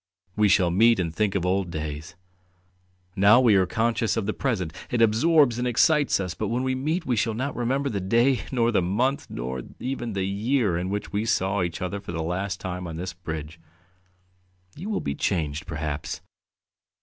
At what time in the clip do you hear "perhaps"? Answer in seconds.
15.67-16.21